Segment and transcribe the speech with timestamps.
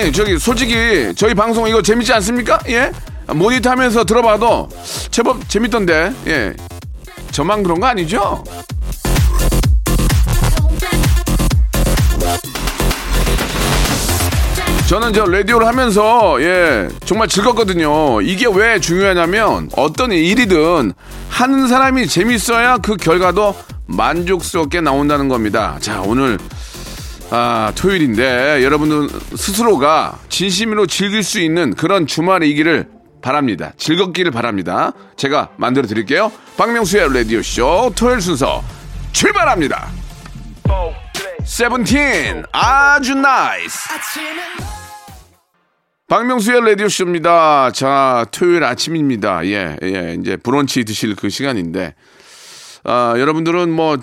[0.00, 2.58] 아니 저기 솔직히 저희 방송 이거 재밌지 않습니까?
[2.70, 2.90] 예?
[3.26, 4.66] 모니터 하면서 들어봐도
[5.10, 6.54] 제법 재밌던데 예
[7.32, 8.42] 저만 그런 거 아니죠?
[14.88, 18.22] 저는 저 라디오를 하면서 예 정말 즐겁거든요.
[18.22, 20.94] 이게 왜 중요하냐면 어떤 일이든
[21.28, 23.54] 하는 사람이 재밌어야 그 결과도
[23.84, 25.76] 만족스럽게 나온다는 겁니다.
[25.78, 26.38] 자 오늘
[27.30, 32.88] 아 토요일인데 여러분들 스스로가 진심으로 즐길 수 있는 그런 주말이기를
[33.22, 33.72] 바랍니다.
[33.76, 34.92] 즐겁기를 바랍니다.
[35.16, 36.32] 제가 만들어 드릴게요.
[36.56, 38.62] 박명수의 라디오 쇼 토요일 순서
[39.12, 39.88] 출발합니다.
[41.44, 43.88] 세븐틴 아주 nice.
[46.08, 47.70] 박명수의 라디오쇼입니다.
[47.72, 49.46] 자, 토요일 아침입니다.
[49.46, 51.94] 예, 예, 이제 브런치 드실 그 시간인데,
[52.82, 53.96] 아, 여러분들은 뭐,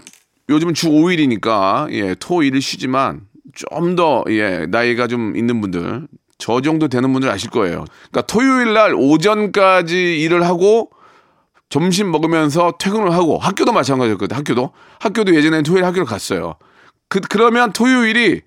[0.49, 3.21] 요즘은 주 5일이니까, 예, 토 일을 쉬지만,
[3.53, 7.85] 좀 더, 예, 나이가 좀 있는 분들, 저 정도 되는 분들 아실 거예요.
[8.11, 10.91] 그러니까 토요일 날 오전까지 일을 하고,
[11.69, 14.37] 점심 먹으면서 퇴근을 하고, 학교도 마찬가지였거든요.
[14.37, 14.71] 학교도.
[14.99, 16.55] 학교도 예전에는 토요일 학교를 갔어요.
[17.09, 18.41] 그, 그러면 토요일이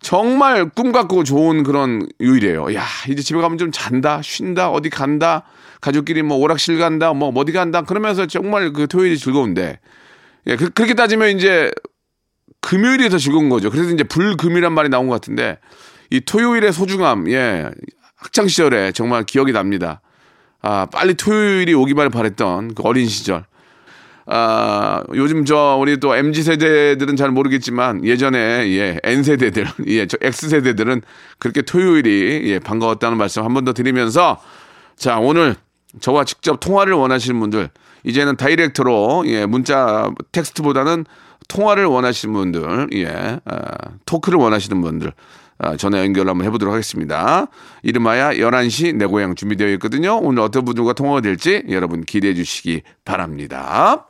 [0.00, 2.74] 정말 꿈 같고 좋은 그런 요일이에요.
[2.74, 5.44] 야, 이제 집에 가면 좀 잔다, 쉰다, 어디 간다,
[5.80, 9.78] 가족끼리 뭐 오락실 간다, 뭐 어디 간다, 그러면서 정말 그 토요일이 즐거운데,
[10.46, 11.70] 예, 그, 렇게 따지면 이제
[12.60, 13.70] 금요일이 더 즐거운 거죠.
[13.70, 15.58] 그래서 이제 불금이란 말이 나온 것 같은데,
[16.10, 17.70] 이 토요일의 소중함, 예,
[18.16, 20.00] 학창 시절에 정말 기억이 납니다.
[20.62, 23.44] 아, 빨리 토요일이 오기만을 바랬던 그 어린 시절.
[24.26, 28.38] 아, 요즘 저 우리 또 MZ 세대들은 잘 모르겠지만 예전에
[28.70, 31.02] 예, N 세대들, 예, 저 X 세대들은
[31.38, 34.40] 그렇게 토요일이 예, 반가웠다는 말씀 한 번 더 드리면서
[34.96, 35.56] 자, 오늘
[36.00, 37.70] 저와 직접 통화를 원하시는 분들
[38.04, 41.04] 이제는 다이렉트로 예, 문자 텍스트보다는
[41.48, 43.60] 통화를 원하시는 분들, 예, 아,
[44.06, 45.12] 토크를 원하시는 분들
[45.58, 47.46] 아, 전화 연결 한번 해보도록 하겠습니다.
[47.82, 50.16] 이름하여 11시 내 고향 준비되어 있거든요.
[50.16, 54.09] 오늘 어떤 분들과 통화가 될지 여러분 기대해 주시기 바랍니다.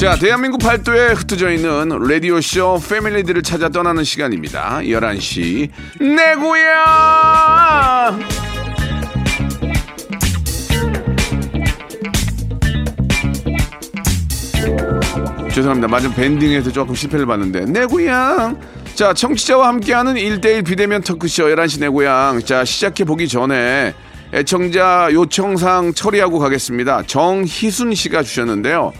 [0.00, 4.78] 자, 대한민국 팔도에 흩어져 있는 라디오쇼 패밀리들을 찾아 떠나는 시간입니다.
[4.78, 5.68] 11시.
[6.00, 8.18] 내 고향!
[15.52, 15.86] 죄송합니다.
[15.88, 17.66] 맞은 밴딩에서 조금 실패를 봤는데.
[17.66, 18.58] 내 고향!
[18.94, 22.40] 자, 청취자와 함께하는 1대1 비대면 토크쇼 11시 내 고향.
[22.42, 23.92] 자, 시작해보기 전에
[24.32, 27.02] 애청자 요청사항 처리하고 가겠습니다.
[27.02, 28.94] 정희순 씨가 주셨는데요.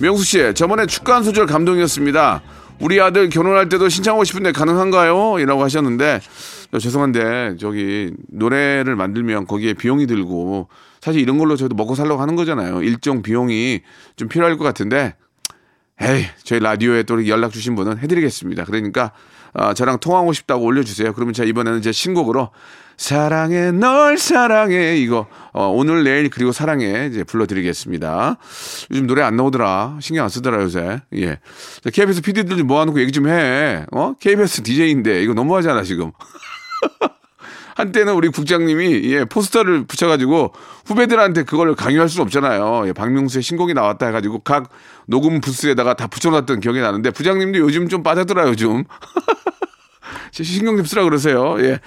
[0.00, 2.42] 명수 씨, 저번에 축가 한 소절 감동이었습니다.
[2.80, 5.38] 우리 아들 결혼할 때도 신청하고 싶은데 가능한가요?
[5.38, 6.20] 이라고 하셨는데,
[6.72, 10.68] 저 죄송한데, 저기, 노래를 만들면 거기에 비용이 들고,
[11.02, 12.82] 사실 이런 걸로 저희도 먹고 살려고 하는 거잖아요.
[12.82, 13.82] 일정 비용이
[14.16, 15.14] 좀 필요할 것 같은데,
[16.00, 18.64] 에이, 저희 라디오에 또 연락 주신 분은 해드리겠습니다.
[18.64, 19.12] 그러니까,
[19.52, 21.12] 아, 저랑 통화하고 싶다고 올려주세요.
[21.12, 22.50] 그러면 제가 이번에는 제 신곡으로,
[23.00, 24.98] 사랑해, 널 사랑해.
[24.98, 27.06] 이거, 어, 오늘, 내일, 그리고 사랑해.
[27.06, 28.36] 이제 불러드리겠습니다.
[28.90, 29.96] 요즘 노래 안 나오더라.
[30.02, 31.00] 신경 안 쓰더라, 요새.
[31.14, 31.38] 예.
[31.82, 33.86] 자, KBS PD들 좀 모아놓고 얘기 좀 해.
[33.90, 34.12] 어?
[34.20, 36.12] KBS DJ인데, 이거 너무하잖아, 지금.
[37.74, 40.52] 한때는 우리 국장님이 예, 포스터를 붙여가지고
[40.84, 42.82] 후배들한테 그걸 강요할 수는 없잖아요.
[42.88, 44.68] 예, 박명수의 신곡이 나왔다 해가지고 각
[45.06, 48.84] 녹음 부스에다가 다 붙여놨던 기억이 나는데 부장님도 요즘 좀 빠졌더라 요즘.
[50.32, 51.56] 신경 좀 쓰라 그러세요.
[51.60, 51.80] 예.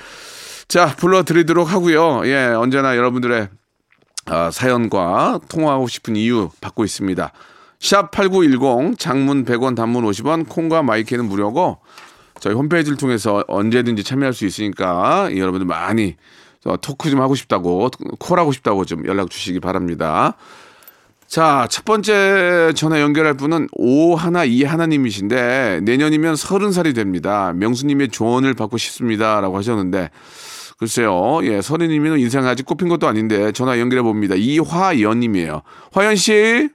[0.67, 2.25] 자 불러드리도록 하고요.
[2.25, 3.49] 예 언제나 여러분들의
[4.25, 7.31] 아, 사연과 통화하고 싶은 이유 받고 있습니다.
[7.79, 11.79] 샵 8910 장문 100원 단문 50원 콩과 마이크는 무료고
[12.39, 16.15] 저희 홈페이지를 통해서 언제든지 참여할 수 있으니까 여러분들 많이
[16.61, 17.89] 저 토크 좀 하고 싶다고
[18.19, 20.35] 콜하고 싶다고 좀 연락 주시기 바랍니다.
[21.27, 27.53] 자, 첫 번째 전화 연결할 분은 오 하나 이 하나님이신데 내년이면 서른 살이 됩니다.
[27.55, 30.09] 명수님의 조언을 받고 싶습니다라고 하셨는데
[30.77, 34.35] 글쎄요, 예, 서른이면 인생 아직 꽃 핀 것도 아닌데 전화 연결해 봅니다.
[34.37, 35.61] 이화연님이에요.
[35.93, 36.69] 화연 씨,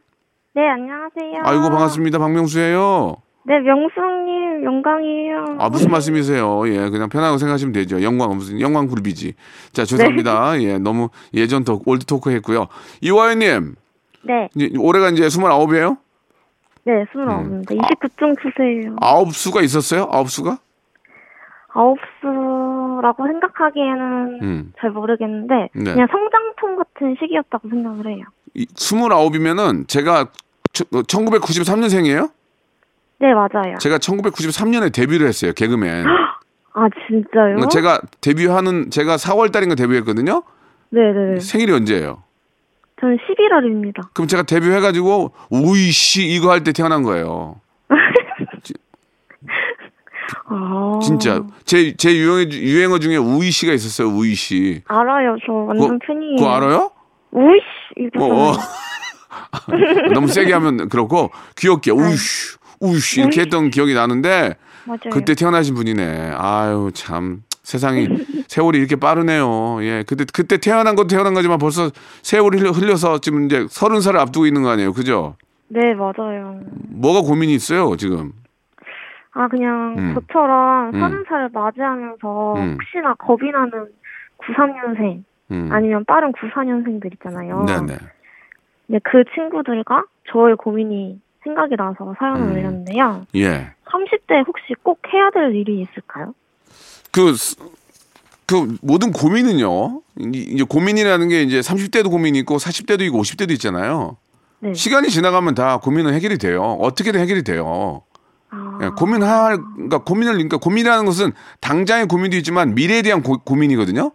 [0.55, 1.43] 네, 안녕하세요.
[1.45, 2.19] 아이고 반갑습니다.
[2.19, 3.17] 박명수예요.
[3.45, 5.57] 네, 명수님 영광이에요.
[5.61, 6.69] 아 무슨 말씀이세요?
[6.69, 8.03] 예, 그냥 편하게 생각하시면 되죠.
[8.03, 9.35] 영광 무슨 영광 굴비지.
[9.73, 10.61] 자 죄송합니다.
[10.63, 12.67] 예, 너무 예전 더 old talk 했고요.
[13.01, 13.75] 이화연님,
[14.23, 15.97] 네, 이제 올해가 이제 스물아홉이에요?
[16.85, 17.75] 네, 스물아홉입니다.
[17.75, 18.97] 29중 추세예요.
[19.01, 20.09] 아홉 수가 있었어요?
[20.11, 20.59] 아홉 수가?
[21.75, 24.73] 아홉 수라고 생각하기에는 음.
[24.81, 25.93] 잘 모르겠는데 네.
[25.93, 28.25] 그냥 성장통 같은 시기였다고 생각을 해요.
[28.55, 30.27] 이- 스물아홉이면은 제가
[30.73, 32.31] 1993년생이에요?
[33.21, 33.79] 네, 맞아요.
[33.79, 35.53] 제가 1993년에 데뷔를 했어요.
[35.53, 36.07] 개그맨.
[36.75, 37.69] 아, 진짜요?
[37.69, 40.43] 제가 데뷔하는 제가 4월 달인가 데뷔했거든요.
[40.91, 41.41] 네, 네, 네.
[41.41, 42.23] 생일이 언제예요?
[43.01, 44.09] 저는 11월입니다.
[44.15, 47.61] 그럼 제가 데뷔해가지고 우이씨 이거 할 때 태어난 거예요.
[50.51, 54.09] 아, 진짜 제 제 유행어 유행어 중에 우이 씨가 있었어요.
[54.09, 54.83] 우이 씨.
[54.87, 55.37] 알아요.
[55.47, 56.37] 저 완전 팬이에요.
[56.37, 56.91] 그거 알아요?
[57.31, 57.65] 우이씨
[57.97, 58.53] 이렇게 어, 어.
[60.15, 65.11] 너무 세게 하면 그렇고 귀엽게 우이씨 우이씨 이렇게 했던 기억이 나는데 맞아요.
[65.13, 66.33] 그때 태어나신 분이네.
[66.37, 68.09] 아유 참 세상이
[68.49, 69.79] 세월이 이렇게 빠르네요.
[69.83, 71.91] 예, 그때 그때 태어난 것도 태어난 거지만 벌써
[72.23, 75.37] 세월이 흘려- 흘려서 지금 이제 서른 살을 앞두고 있는 거 아니에요, 그죠?
[75.69, 76.61] 네, 맞아요.
[76.89, 78.33] 뭐가 고민이 있어요 지금?
[79.33, 80.15] 아 그냥 음.
[80.15, 81.01] 저처럼 음.
[81.01, 82.73] 서른 살을 맞이하면서 음.
[82.81, 83.87] 혹시나 겁이 나는
[84.39, 85.69] 93년생 음.
[85.71, 87.65] 아니면 빠른 94년생들 있잖아요.
[87.67, 87.99] 네네.
[88.87, 92.53] 네, 그 친구들과 저의 고민이 생각이 나서 사연을 음.
[92.53, 93.27] 올렸는데요.
[93.37, 93.71] 예.
[93.85, 96.33] 30대 혹시 꼭 해야 될 일이 있을까요?
[97.11, 97.57] 그, 스-
[98.47, 100.03] 그 모든 고민은요.
[100.35, 104.17] 이- 이제 고민이라는 게 이제 30대도 고민이 있고 40대도 있고 50대도 있잖아요.
[104.61, 104.75] 네.
[104.75, 106.63] 시간이 지나가면 다 고민은 해결이 돼요.
[106.81, 108.03] 어떻게든 해결이 돼요.
[108.51, 114.11] 아, 예, 고민할 그러니까 고민을 그러니까 고민이라는 것은 당장의 고민도 있지만 미래에 대한 고, 고민이거든요.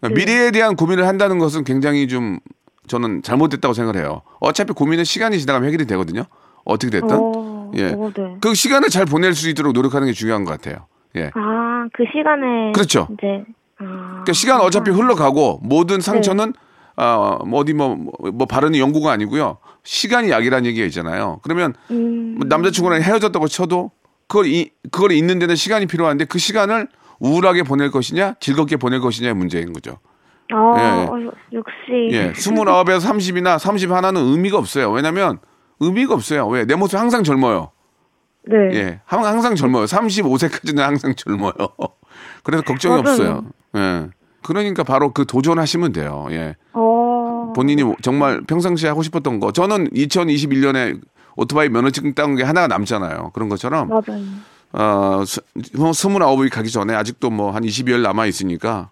[0.00, 0.14] 그러니까 네.
[0.14, 2.38] 미래에 대한 고민을 한다는 것은 굉장히 좀
[2.86, 4.22] 저는 잘못됐다고 생각을 해요.
[4.40, 6.24] 어차피 고민은 시간이 지나가면 해결이 되거든요.
[6.64, 7.88] 어떻게 됐든 어, 예.
[7.92, 8.36] 어, 네.
[8.40, 10.86] 그 시간을 잘 보낼 수 있도록 노력하는 게 중요한 것 같아요.
[11.16, 11.30] 예.
[11.34, 13.08] 아, 그 시간에 그렇죠.
[13.12, 13.44] 이제
[13.78, 16.52] 아, 그러니까 시간 어차피 흘러가고 모든 상처는
[16.96, 19.58] 어, 뭐 어디 뭐, 뭐, 뭐 바르는 연구가 아니고요.
[19.82, 21.40] 시간이 약이라는 얘기가 있잖아요.
[21.42, 23.90] 그러면 음, 뭐 남자친구랑 헤어졌다고 쳐도
[24.28, 26.88] 그걸 이, 그걸 잊는 데는 시간이 필요한데 그 시간을
[27.20, 29.98] 우울하게 보낼 것이냐 즐겁게 보낼 것이냐의 문제인 거죠.
[30.52, 31.06] 아, 예, 예.
[31.06, 34.90] 어, 역시 예, 29에서 30이나 30 하나는 의미가 없어요.
[34.90, 35.38] 왜냐면
[35.80, 36.46] 의미가 없어요.
[36.48, 36.64] 왜?
[36.64, 37.70] 내 모습 항상 젊어요.
[38.46, 38.56] 네.
[38.74, 39.84] 예, 항- 항상 젊어요.
[39.86, 41.52] 35세까지는 항상 젊어요.
[42.44, 43.10] 그래서 걱정이 맞아요.
[43.12, 43.44] 없어요.
[43.76, 44.08] 예.
[44.42, 46.26] 그러니까 바로 그 도전하시면 돼요.
[46.30, 46.54] 예.
[46.72, 49.50] 어, 본인이 정말 평상시에 하고 싶었던 거.
[49.52, 51.00] 저는 2021년에
[51.36, 53.30] 오토바이 면허증 딴 게 하나가 남잖아요.
[53.34, 54.22] 그런 것처럼 맞아요.
[54.72, 55.40] 어, 스-
[55.94, 58.90] 스물아홉이 가기 전에 아직도 뭐 한 20여일 남아 있으니까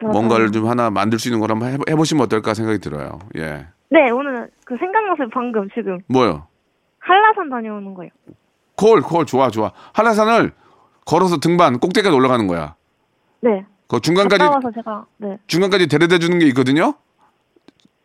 [0.00, 0.12] 맞아요.
[0.12, 3.18] 뭔가를 좀 하나 만들 수 있는 걸 한번 해보- 해보시면 어떨까 생각이 들어요.
[3.36, 3.66] 예.
[3.90, 5.28] 네, 오늘 그 생각났어요.
[5.32, 6.46] 방금 지금 뭐요?
[6.98, 8.10] 한라산 다녀오는 거예요.
[8.76, 9.72] 콜, 콜, 좋아, 좋아.
[9.92, 10.52] 한라산을
[11.04, 12.74] 걸어서 등반 꼭대기까지 올라가는 거야.
[13.40, 13.64] 네.
[13.88, 15.38] 그 중간까지 와서 제가 네.
[15.46, 16.94] 중간까지 데려다 주는 게 있거든요.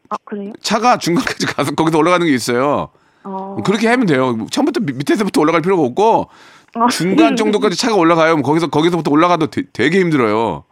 [0.10, 0.52] 아 그래요?
[0.62, 2.90] 차가 중간까지 가서 거기서 올라가는 게 있어요.
[3.24, 3.58] 어.
[3.66, 4.46] 그렇게 하면 돼요.
[4.52, 6.28] 처음부터 밑- 밑에서부터 올라갈 필요가 없고
[6.76, 8.42] 아, 중간 정도까지 차가 올라가요.
[8.42, 10.64] 거기서 거기서부터 올라가도 되, 되게 힘들어요.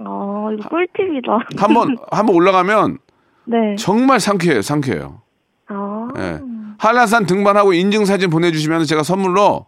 [0.00, 1.38] 아 이거 꿀팁이다.
[1.56, 2.98] 한번 한번 올라가면
[3.44, 3.76] 네.
[3.78, 4.62] 정말 상쾌해요.
[4.62, 5.22] 상쾌해요.
[5.68, 6.08] 아.
[6.18, 6.40] 예.
[6.78, 9.66] 한라산 등반하고 인증 사진 보내주시면 제가 선물로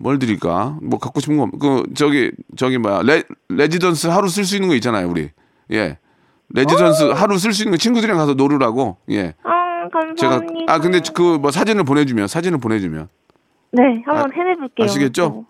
[0.00, 0.78] 뭘 드릴까?
[0.82, 4.74] 뭐 갖고 싶은 거, 그 저기 저기 뭐야 레 레지던스 하루 쓸 수 있는 거
[4.76, 5.30] 있잖아요, 우리.
[5.72, 5.98] 예.
[6.50, 8.96] 레지던스 하루 쓸 수 있는 거 친구들이랑 가서 놀으라고.
[9.10, 9.34] 예.
[9.44, 10.72] 아 제가 감사합니다.
[10.72, 13.08] 아 근데 그 뭐 사진을 보내주면 사진을 보내주면
[13.72, 14.84] 네 한번 해내볼게요.
[14.84, 15.22] 아시겠죠?
[15.22, 15.44] 또.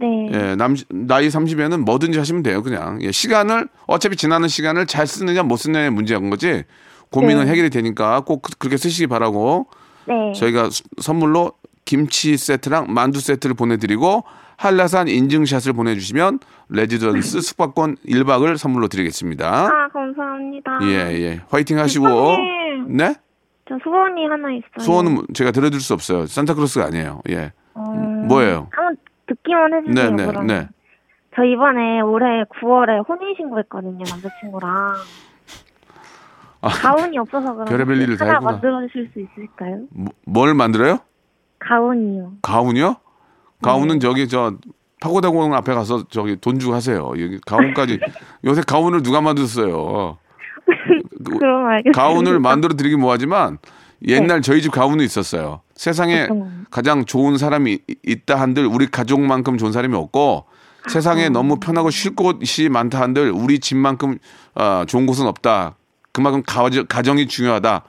[0.00, 0.30] 네.
[0.32, 3.00] 예, 남, 나이 30에는 뭐든지 하시면 돼요, 그냥.
[3.02, 6.64] 예, 시간을, 어차피 지나는 시간을 잘 쓰느냐 못 쓰느냐의 문제인 거지,
[7.12, 7.50] 고민은 네.
[7.52, 9.68] 해결이 되니까 꼭 그- 그렇게 쓰시기 바라고,
[10.06, 10.32] 네.
[10.32, 11.52] 저희가 수- 선물로
[11.84, 14.24] 김치 세트랑 만두 세트를 보내드리고,
[14.56, 19.66] 한라산 인증샷을 보내주시면, 레지던스 숙박권 1박을 선물로 드리겠습니다.
[19.66, 20.78] 아 감사합니다.
[20.82, 21.40] 예, 예.
[21.50, 23.14] 화이팅 하시고, 대표님, 네?
[23.68, 24.78] 저 소원이 하나 있어요.
[24.78, 26.26] 소원은 제가 들어줄 수 없어요.
[26.26, 27.20] 산타크로스가 아니에요.
[27.30, 27.52] 예.
[27.76, 28.68] 음, 뭐예요?
[28.72, 28.96] 한번
[29.26, 30.10] 듣기만 해주세요.
[30.10, 30.32] 네, 네.
[30.46, 30.68] 네.
[31.34, 34.94] 저 이번에 올해 9월에 혼인신고했거든요 남자친구랑.
[36.64, 38.52] 아, 가운이 없어서 그럼 별의별 일을 다 하나 했구나.
[38.52, 39.80] 만들어 주실 수 있을까요?
[39.90, 40.98] 뭐- 뭘 만들어요?
[41.58, 42.32] 가운이요.
[42.42, 42.96] 가훈이요?
[43.62, 44.54] 가훈은 저기 저
[45.00, 47.08] 파고다공원 앞에 가서 저기 돈 주고 하세요.
[47.10, 47.98] 여기 가훈까지
[48.44, 50.18] 요새 가훈을 누가 만들었어요?
[51.24, 52.00] 그 그럼 알겠습니다.
[52.00, 53.58] 가훈을 만들어 드리긴 뭐하지만
[54.06, 55.60] 옛날 저희 집 가훈도 있었어요.
[55.74, 56.50] 세상에 어떤 거요?
[56.70, 60.44] 가장 좋은 사람이 이- 있다 한들 우리 가족만큼 좋은 사람이 없고
[60.88, 64.18] 세상에 너무 편하고 쉴 곳이 많다 한들 우리 집만큼
[64.54, 65.76] 어, 좋은 곳은 없다.
[66.14, 67.82] 그만큼 가정, 가정 이 중요하다.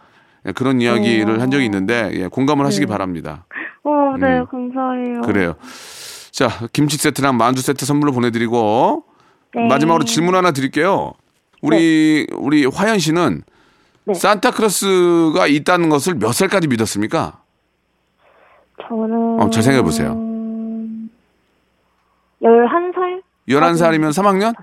[0.47, 3.45] 예, 그런 이야기를 한 적이 있는데 예, 공감을 하시기 바랍니다.
[3.83, 4.45] 어, 네, 음.
[4.47, 5.21] 감사해요.
[5.21, 5.55] 그래요.
[6.31, 9.05] 자, 김치 세트랑 만두 세트 선물로 보내드리고
[9.53, 9.67] 네.
[9.67, 11.13] 마지막으로 질문 하나 드릴게요.
[11.61, 13.43] 우리 우리 화연 씨는
[14.05, 14.13] 네.
[14.13, 17.41] 산타크로스가 있다는 것을 몇 살까지 믿었습니까?
[18.87, 19.39] 저는.
[19.39, 20.15] 어, 잘 생각해 보세요.
[22.41, 23.21] 11살?
[23.47, 24.55] 11살이면 3학년?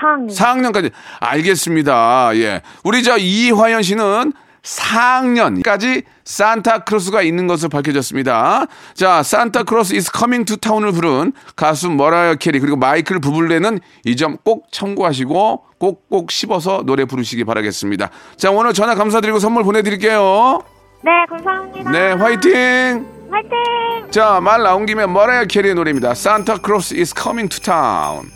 [0.00, 0.30] 4학년.
[0.72, 0.90] 4학년까지
[1.20, 2.30] 알겠습니다.
[2.36, 2.62] 예.
[2.84, 8.66] 우리 저 이화연 씨는 4학년까지 산타클로스가 있는 것을 밝혀졌습니다.
[8.94, 14.16] 자, Santa Claus is coming to town을 부른 가수 머라이어 캐리 그리고 마이클 부블레는 이
[14.16, 18.10] 점 꼭 참고하시고 꼭꼭 씹어서 노래 부르시기 바라겠습니다.
[18.36, 20.62] 자, 오늘 전화 감사드리고 선물 보내드릴게요.
[21.02, 21.90] 네, 감사합니다.
[21.90, 23.06] 네, 화이팅!
[23.30, 24.10] 화이팅!
[24.10, 26.12] 자, 말 나온 김에 머라이어 캐리의 노래입니다.
[26.14, 28.30] Santa Claus is coming to town.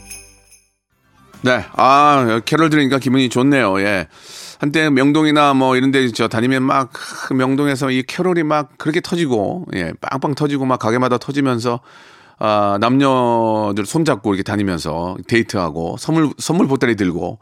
[1.44, 3.78] 네, 아, 캐롤 들으니까 기분이 좋네요.
[3.80, 4.08] 예.
[4.58, 6.90] 한때 명동이나 뭐 이런 데 저 다니면 막
[7.34, 11.80] 명동에서 이 캐롤이 막 그렇게 터지고, 예, 빵빵 터지고 막 가게마다 터지면서
[12.38, 17.38] 아, 남녀들 손잡고 이렇게 다니면서 데이트하고 선물, 선물 보따리 들고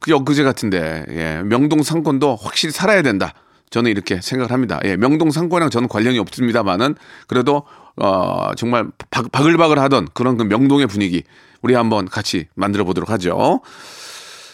[0.00, 3.34] 그게 엊그제 같은데, 예, 명동 상권도 확실히 살아야 된다.
[3.68, 4.80] 저는 이렇게 생각을 합니다.
[4.84, 6.94] 예, 명동 상권이랑 저는 관련이 없습니다만은
[7.26, 7.64] 그래도
[7.96, 11.22] 어, 정말 바, 바글바글 하던 그런 그 명동의 분위기
[11.62, 13.60] 우리 한번 같이 만들어 보도록 하죠.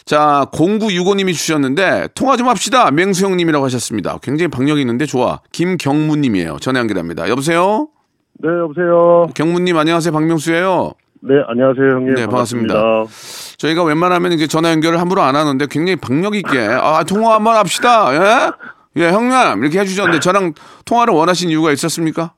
[0.04, 2.90] 자, 0965님이 주셨는데 통화 좀 합시다.
[2.90, 4.18] 맹수 형님이라고 하셨습니다.
[4.22, 5.40] 굉장히 박력이 있는데 좋아.
[5.52, 6.58] 김경무님이에요.
[6.60, 7.28] 전화 연결합니다.
[7.28, 7.88] 여보세요?
[8.40, 9.26] 네, 여보세요.
[9.34, 10.12] 경무님 안녕하세요.
[10.12, 10.92] 박명수예요.
[11.20, 12.14] 네, 안녕하세요, 형님.
[12.14, 12.74] 네, 반갑습니다.
[12.74, 13.56] 반갑습니다.
[13.58, 18.14] 저희가 웬만하면 이게 전화 연결을 함부로 안 하는데 굉장히 박력 있게 아 통화 한번 합시다.
[18.14, 19.02] 예?
[19.02, 20.54] 예, 형님 이렇게 해주셨는데 저랑
[20.84, 22.32] 통화를 원하신 이유가 있었습니까?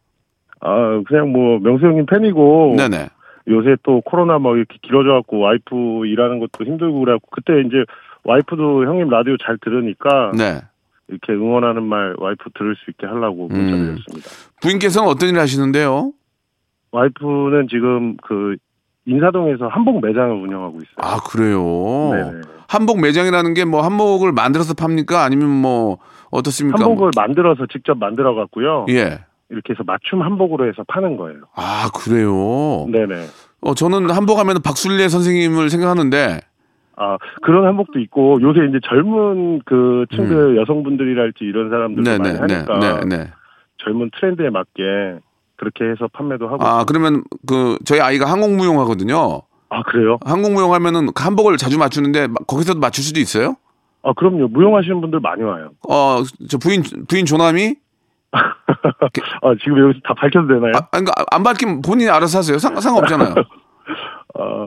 [0.60, 2.74] 아, 그냥 뭐, 명수 형님 팬이고.
[2.76, 3.08] 네네.
[3.48, 7.84] 요새 또 코로나 막 이렇게 길어져갖고 와이프 일하는 것도 힘들고 그래갖고 그때 이제
[8.24, 10.32] 와이프도 형님 라디오 잘 들으니까.
[10.36, 10.60] 네.
[11.08, 13.96] 이렇게 응원하는 말 와이프 들을 수 있게 하려고 문자 음.
[13.96, 14.28] 드렸습니다.
[14.62, 16.12] 부인께서는 어떤 일을 하시는데요?
[16.92, 18.56] 와이프는 지금 그
[19.06, 20.94] 인사동에서 한복 매장을 운영하고 있어요.
[20.98, 21.62] 아 그래요.
[22.12, 22.40] 네네.
[22.68, 25.24] 한복 매장이라는 게 뭐 한복을 만들어서 팝니까?
[25.24, 25.98] 아니면 뭐
[26.30, 26.84] 어떻습니까?
[26.84, 28.86] 한복을 만들어서 직접 만들어 갖고요.
[28.90, 29.18] 예.
[29.50, 31.40] 이렇게 해서 맞춤 한복으로 해서 파는 거예요.
[31.54, 32.86] 아 그래요.
[32.90, 33.26] 네네.
[33.62, 36.40] 어 저는 한복 하면 박순례 선생님을 생각하는데
[36.96, 42.22] 아 그런 한복도 있고 요새 이제 젊은 그 층들 여성분들이랄지 이런 사람들도 많이 음.
[42.22, 43.30] 네네 네, 하니까 네, 네.
[43.78, 45.18] 젊은 트렌드에 맞게
[45.56, 46.64] 그렇게 해서 판매도 하고.
[46.64, 49.42] 아 그러면 그 저희 아이가 항공무용 하거든요.
[49.72, 50.18] 아, 그래요?
[50.24, 53.56] 항공무용 하면은 그 한복을 자주 맞추는데 마- 거기서도 맞출 수도 있어요?
[54.02, 54.48] 아 그럼요.
[54.48, 55.70] 무용하시는 분들 많이 와요.
[55.88, 57.76] 어, 저 부인 부인 조남이
[58.32, 60.72] 아 지금 여기서 다 밝혀도 되나요?
[60.74, 62.58] 아, 그러니까 안 밝히면 본인이 알아서 하세요.
[62.58, 63.34] 상, 상관없잖아요.
[64.38, 64.66] 어,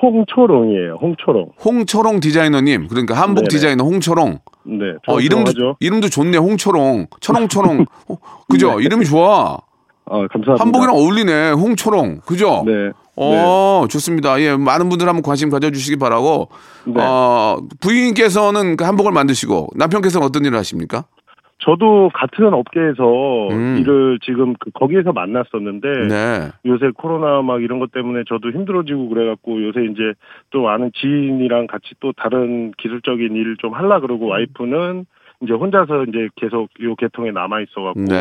[0.00, 0.98] 홍초롱이에요.
[1.00, 1.50] 홍초롱.
[1.64, 3.48] 홍초롱 디자이너님, 그러니까 한복 네네.
[3.48, 4.38] 디자이너 홍초롱.
[4.66, 4.84] 네.
[5.08, 5.76] 어, 이름도 하죠.
[5.80, 6.36] 이름도 좋네.
[6.38, 7.84] 홍초롱, 초롱초롱.
[8.08, 8.16] 어,
[8.48, 8.80] 그죠?
[8.80, 9.58] 이름이 좋아.
[10.06, 10.56] 아 감사합니다.
[10.62, 11.50] 한복이랑 어울리네.
[11.52, 12.62] 홍초롱, 그죠?
[12.66, 12.90] 네.
[13.16, 14.40] 어, 좋습니다.
[14.40, 16.48] 예, 많은 분들 한번 관심 가져주시기 바라고.
[16.86, 16.94] 네.
[17.00, 21.04] 어, 부인께서는 그 한복을 만드시고 남편께서는 어떤 일을 하십니까?
[21.64, 23.78] 저도 같은 업계에서 음.
[23.78, 26.52] 일을 지금 그 거기에서 만났었는데 네.
[26.66, 30.12] 요새 코로나 막 이런 것 때문에 저도 힘들어지고 그래갖고 요새 이제
[30.50, 35.06] 또 아는 지인이랑 같이 또 다른 기술적인 일을 좀 하려 그러고 와이프는
[35.44, 38.16] 이제 혼자서 이제 계속 요 계통에 남아 있어갖고 네.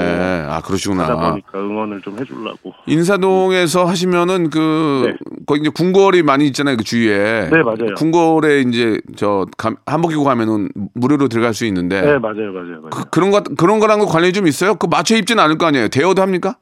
[0.47, 1.29] 아, 하다 그러시구나.
[1.31, 2.73] 보니까 응원을 좀 해주려고.
[2.85, 5.13] 인사동에서 하시면은 그 네.
[5.45, 7.49] 거기 이제 궁궐이 많이 있잖아요 그 주위에.
[7.49, 7.95] 네, 맞아요.
[7.97, 12.89] 궁궐에 이제 저 감- 한복 입고 가면은 무료로 들어갈 수 있는데 네 맞아요 맞아요 맞아요.
[12.91, 14.75] 그, 것 그런 거랑도 관련이 좀 있어요?
[14.75, 15.87] 그 맞춰 입지는 않을 거 아니에요.
[15.87, 16.57] 대여도 합니까?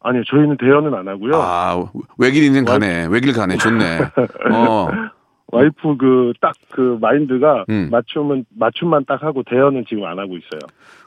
[0.00, 1.32] 아니요 저희는 대여는 안 하고요.
[1.34, 1.84] 아
[2.18, 3.08] 외길 인생 가네.
[3.10, 3.56] 외길 가네.
[3.58, 3.98] 좋네.
[4.52, 4.88] 어.
[5.50, 7.88] 와이프 그딱그 마인드가 음.
[7.90, 10.60] 맞춤은 맞춤만 딱 하고 대여는 지금 안 하고 있어요.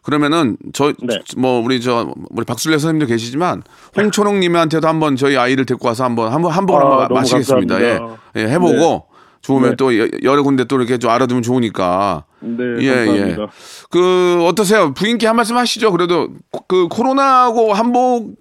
[0.03, 1.19] 그러면은 저뭐 네.
[1.63, 3.62] 우리 저 우리 박술래 선생님도 계시지만
[3.95, 7.81] 홍초롱 님한테도 한번 저희 아이를 데리고 와서 한번 한번 한번 아, 한번 마시겠습니다.
[7.83, 8.00] 예.
[8.38, 9.01] 예, 해 보고 네.
[9.41, 9.75] 좋으면 네.
[9.75, 12.25] 또 여- 여러 군데 또 이렇게 좀 알아두면 좋으니까.
[12.39, 13.41] 네 예, 감사합니다.
[13.43, 13.48] 예.
[13.91, 14.93] 그 어떠세요?
[14.95, 15.91] 부인께 한 말씀 하시죠.
[15.91, 16.29] 그래도
[16.67, 18.33] 그 코로나하고 한복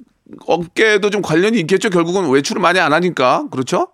[0.46, 1.90] 업계도 좀 관련이 있겠죠.
[1.90, 3.88] 결국은 외출을 많이 안 하니까 그렇죠?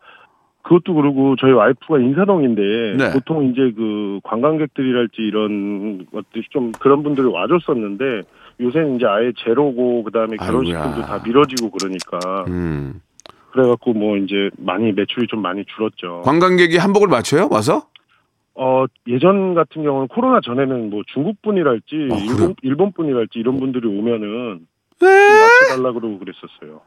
[0.66, 3.12] 그것도 그러고 저희 와이프가 인사동인데 네.
[3.12, 8.22] 보통 이제 그 관광객들이랄지 이런 것들이 좀 그런 분들이 와줬었는데
[8.60, 11.02] 요새는 이제 아예 제로고 그다음에 결혼식들도.
[11.02, 13.00] 다 미뤄지고 그러니까 음.
[13.52, 16.22] 그래갖고 뭐 이제 많이 매출이 좀 많이 줄었죠.
[16.24, 17.48] 관광객이 한복을 맞춰요?
[17.48, 17.86] 와서?
[18.56, 22.26] 어, 예전 같은 경우는 코로나 전에는 뭐 중국 분이랄지, 아, 그래요?
[22.26, 24.66] 일본, 일본 분이랄지 이런 분들이 오면은
[25.00, 25.06] 네.
[25.06, 26.80] 맞춰달라 그러고 그랬었어요.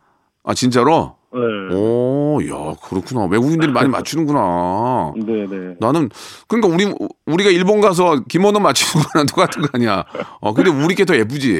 [0.49, 1.13] 아 진짜로?
[1.31, 1.75] 네.
[1.75, 3.25] 오, 야 그렇구나.
[3.25, 5.13] 외국인들이 많이 맞추는구나.
[5.15, 5.75] 네네.
[5.79, 6.09] 나는
[6.47, 6.91] 그러니까 우리
[7.27, 10.05] 우리가 일본 가서 기모노 맞추는 거랑 똑같은 거 아니야.
[10.41, 11.53] 어 근데 우리 게 더 예쁘지.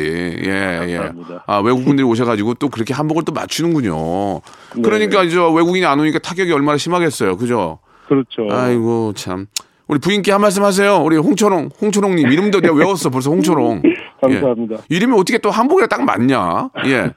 [0.44, 0.98] 예 예.
[0.98, 1.44] 감사합니다.
[1.46, 4.42] 아 외국인들이 오셔가지고 또 그렇게 한복을 또 맞추는군요.
[4.76, 4.82] 네.
[4.82, 7.38] 그러니까 이제 외국인이 안 오니까 타격이 얼마나 심하겠어요.
[7.38, 7.78] 그죠?
[8.08, 8.48] 그렇죠.
[8.50, 9.46] 아이고 참.
[9.88, 10.98] 우리 부인께 한 말씀 하세요.
[11.04, 13.10] 우리 홍초롱, 홍초롱님 이름도 내가 외웠어.
[13.10, 13.82] 벌써 홍초롱.
[14.22, 14.76] 감사합니다.
[14.76, 14.96] 예.
[14.96, 16.70] 이름이 어떻게 또 한복이랑 딱 맞냐?
[16.86, 17.12] 예.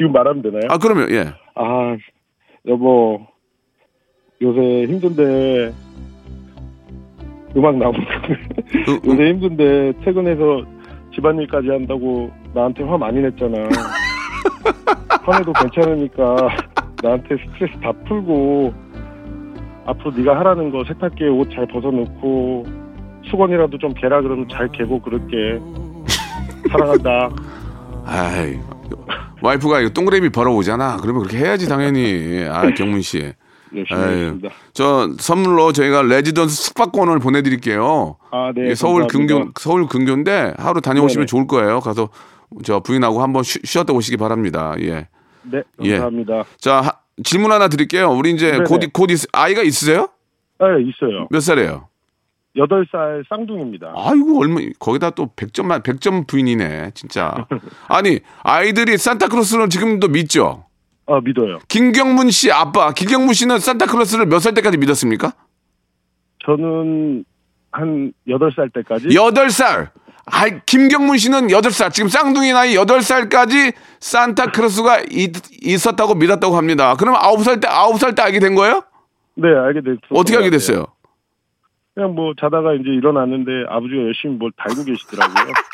[0.00, 0.62] 지금 말하면 되나요?
[0.70, 1.26] 아 그러면 예.
[1.54, 1.94] 아,
[2.66, 3.20] 여보,
[4.40, 5.74] 요새 힘든데,
[7.54, 9.00] 음악 나오고, 음, 음.
[9.04, 10.64] 요새 힘든데, 퇴근해서
[11.14, 13.58] 집안일까지 한다고 나한테 화 많이 냈잖아.
[15.20, 16.48] 화내도 괜찮으니까,
[17.02, 18.72] 나한테 스트레스 다 풀고,
[19.84, 22.64] 앞으로 네가 하라는 거 세탁기에 옷 잘 벗어놓고,
[23.30, 25.60] 수건이라도 좀 개라 그러면 잘 개고 그럴게.
[26.70, 27.28] 사랑한다.
[28.06, 28.58] 아이
[29.42, 30.98] 와이프가 이거 동그라미 벌어오잖아.
[31.00, 32.46] 그러면 그렇게 해야지 당연히.
[32.48, 33.32] 아 경문 씨.
[33.74, 34.40] 열심히.
[34.72, 38.16] 저 선물로 저희가 레지던스 숙박권을 보내드릴게요.
[38.32, 38.74] 아, 네.
[38.74, 39.34] 서울 감사합니다.
[39.36, 41.26] 근교 서울 근교인데 하루 다녀오시면 네네.
[41.26, 41.78] 좋을 거예요.
[41.80, 42.08] 가서
[42.64, 44.74] 저 부인하고 한번 쉬, 쉬었다 오시기 바랍니다.
[44.80, 45.06] 예.
[45.42, 45.90] 네, 예.
[45.92, 46.44] 감사합니다.
[46.58, 46.92] 자 하-
[47.22, 48.10] 질문 하나 드릴게요.
[48.10, 48.64] 우리 이제 네네.
[48.64, 50.08] 곧, 곧 있, 아이가 있으세요?
[50.58, 51.28] 네, 있어요.
[51.30, 51.86] 몇 살이에요?
[52.56, 53.92] 8살 쌍둥이입니다.
[53.96, 57.46] 아이고 얼마 거기다 또 100점 만 100점 부인이네 진짜.
[57.88, 60.64] 아니 아이들이 산타클로스를 지금도 믿죠.
[61.06, 61.58] 아, 믿어요.
[61.68, 65.32] 김경문 씨 아빠 김경문 씨는 산타클로스를 몇 살 때까지 믿었습니까?
[66.44, 67.24] 저는
[67.72, 69.90] 한 8살 때까지 여덟 살.
[70.26, 71.90] 아, 김경문 씨는 여덟 살.
[71.90, 76.94] 지금 쌍둥이 나이 여덟 살까지 산타클로스가 있, 있었다고 믿었다고 합니다.
[76.96, 78.82] 그럼 아홉 살 때 아홉 살 때 알게 된 거예요?
[79.34, 79.98] 네, 알게 됐어요.
[80.14, 80.86] 어떻게 알게 됐어요?
[81.94, 85.54] 그냥 뭐 자다가 이제 일어났는데 아버지가 열심히 뭘 달고 계시더라고요.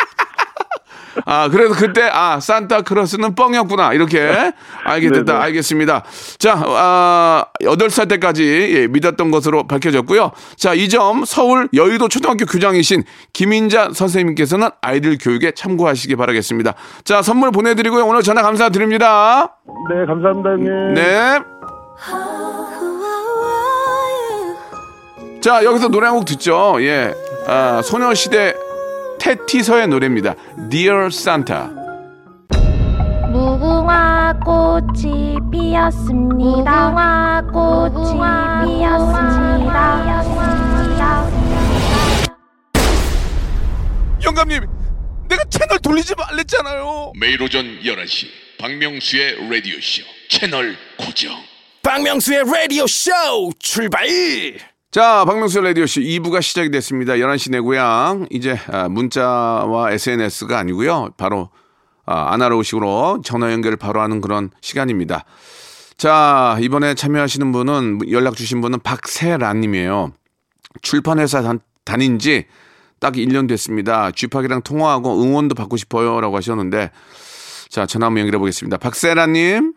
[1.25, 4.53] 아, 그래서 그때 아 산타클로스는 뻥이었구나 이렇게
[4.85, 5.33] 알게 됐다.
[5.33, 5.45] 네네.
[5.45, 6.05] 알겠습니다.
[6.39, 10.33] 자, 아, 여덟 살 때까지 예, 믿었던 것으로 밝혀졌고요.
[10.57, 13.03] 자, 이 점 서울 여의도 초등학교 교장이신
[13.33, 16.75] 김인자 선생님께서는 아이들 교육에 참고하시기 바라겠습니다.
[17.05, 18.05] 자, 선물 보내드리고요.
[18.07, 19.57] 오늘 전화 감사드립니다.
[19.89, 20.95] 네, 감사합니다, 형님.
[20.95, 21.39] 네.
[25.47, 26.75] 자, 여기서 노래 한 곡 듣죠.
[26.81, 27.15] 예.
[27.47, 28.53] 아, 소녀시대
[29.21, 30.35] 테티서의 노래입니다.
[30.71, 31.69] Dear Santa.
[33.31, 36.91] 무궁화 꽃이 피었습니다.
[36.91, 38.19] 무궁화 꽃이
[38.65, 40.17] 피었습니다.
[44.25, 44.67] 영감님,
[45.29, 47.13] 내가 채널 돌리지 말랬잖아요.
[47.21, 48.27] 매일 오전 11시
[48.59, 51.31] 박명수의 라디오 쇼 채널 고정
[51.85, 53.13] 박명수의 라디오 쇼
[53.61, 54.07] 출발
[54.97, 57.17] 자, 박명수 라디오쇼 2부가 시작이 됐습니다.
[57.17, 58.27] 11시 내 고향.
[58.31, 61.11] 이제 아, 문자와 SNS가 아니고요.
[61.19, 61.51] 바로
[62.07, 65.27] 아, 아나로우식으로 전화 연결을 바로 하는 그런 시간입니다.
[65.99, 70.13] 자, 이번에 참여하시는 분은 연락 주신 분은 박세란 님이에요.
[70.81, 72.47] 출판회사 단, 다닌 지
[72.99, 74.11] 딱 1년 됐습니다.
[74.11, 76.19] 쥐팍이랑 통화하고 응원도 받고 싶어요.
[76.21, 76.91] 라고 하셨는데,
[77.69, 78.79] 자, 전화 한번 연결해 보겠습니다.
[78.79, 79.75] 박세란 님,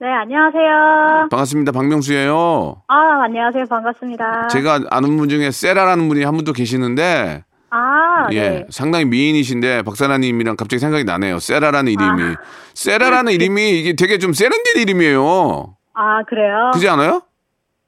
[0.00, 1.28] 네, 안녕하세요.
[1.30, 1.72] 반갑습니다.
[1.72, 2.82] 박명수예요.
[2.86, 3.64] 아, 안녕하세요.
[3.66, 4.46] 반갑습니다.
[4.46, 8.66] 제가 아는 분 중에 세라라는 분이 한분또 계시는데, 아, 예, 네.
[8.70, 11.40] 상당히 미인이신데 박사라님이랑 갑자기 생각이 나네요.
[11.40, 12.36] 세라라는 이름이.
[12.74, 15.74] 세라라는 이름이 이게 되게 좀 세련된 이름이에요.
[15.94, 16.70] 아, 그래요?
[16.74, 17.22] 그지 않아요?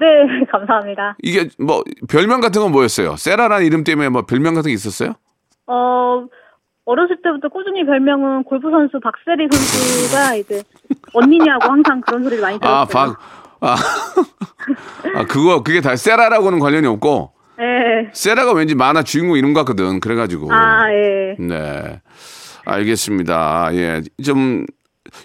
[0.01, 0.07] 네,
[0.51, 1.17] 감사합니다.
[1.23, 3.15] 이게 뭐 별명 같은 건 뭐였어요?
[3.17, 5.13] 세라라는 이름 때문에 뭐 별명 같은 게 있었어요?
[5.69, 6.27] 어,
[6.91, 10.63] 어렸을 때부터 꾸준히 별명은 골프 선수 박세리 선수가 이제
[11.13, 12.81] 언니냐고 항상 그런 소리를 많이 들었어요.
[12.81, 13.17] 아, 박,
[13.61, 13.77] 아,
[15.15, 18.11] 아, 그거, 그게 다 세라라고는 관련이 없고, 네.
[18.13, 20.01] 세라가 왠지 만화 주인공 이름 같거든.
[20.01, 20.53] 그래가지고.
[20.53, 21.37] 아, 예.
[21.39, 22.01] 네.
[22.65, 23.71] 알겠습니다.
[23.75, 24.03] 예.
[24.25, 24.67] 좀,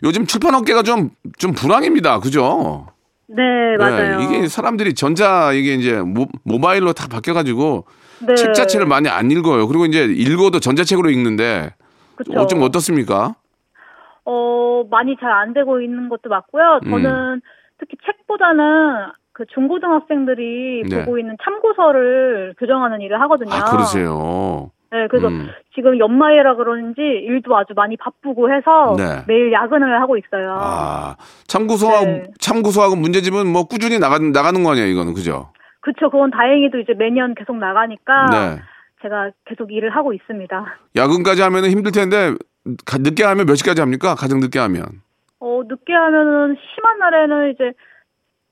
[0.04, 2.20] 요즘 출판업계가 좀, 좀 불황입니다.
[2.20, 2.88] 그죠?
[3.28, 3.42] 네,
[3.80, 4.20] 맞아요.
[4.20, 7.86] 네, 이게 사람들이 전자 이게 이제 모, 모바일로 다 바뀌어가지고
[8.20, 8.36] 네.
[8.36, 9.68] 책 자체를 많이 안 읽어요.
[9.68, 11.74] 그리고 이제 읽어도 전자책으로 읽는데
[12.16, 12.40] 그쵸.
[12.40, 13.36] 어, 좀 어떻습니까?
[14.26, 16.80] 어, 많이 잘 안 되고 있는 것도 맞고요.
[16.86, 16.90] 음.
[16.92, 17.42] 저는
[17.78, 21.04] 특히 책보다는 그 중고등학생들이 네.
[21.04, 23.54] 보고 있는 참고서를 교정하는 일을 하거든요.
[23.54, 24.72] 아 그러세요.
[24.92, 25.50] 네, 그래서 음.
[25.74, 29.24] 지금 연말이라 그런지 일도 아주 많이 바쁘고 해서 네.
[29.28, 30.56] 매일 야근을 하고 있어요.
[30.58, 32.24] 아 참고서하고 네.
[32.40, 35.50] 참고서하고 문제집은 뭐 꾸준히 나가 나가는 거 아니에요, 이거는 그죠?
[35.86, 38.62] 그쵸, 그건 다행히도 이제 매년 계속 나가니까 네.
[39.04, 40.66] 제가 계속 일을 하고 있습니다.
[40.96, 42.34] 야근까지 하면은 힘들 텐데
[42.88, 44.16] 가- 늦게 하면 몇 시까지 합니까?
[44.16, 44.84] 가장 늦게 하면
[45.40, 47.72] 어, 늦게 하면은 심한 날에는 이제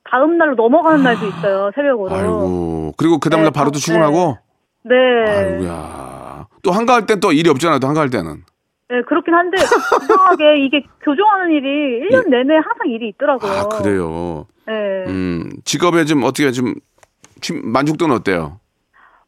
[0.04, 2.14] 다음 날로 넘어가는 날도 있어요 새벽으로.
[2.14, 2.94] 아이고.
[2.98, 3.86] 그리고 그 다음 날 네, 바로 또 네.
[3.86, 4.38] 출근하고?
[4.84, 4.96] 네.
[5.28, 6.46] 아이고야.
[6.62, 7.80] 또 한가할 땐 또 일이 없잖아요.
[7.80, 8.44] 또 한가할 때는.
[8.90, 13.52] 네 그렇긴 한데 이상하게 이게 교정하는 일이 1년 내내 항상 일이 있더라고요.
[13.52, 13.58] 예.
[13.58, 14.46] 아, 그래요.
[14.68, 14.74] 네.
[15.08, 16.82] 음, 직업에 좀 어떻게 좀 취-
[17.52, 18.60] 만족도는 어때요?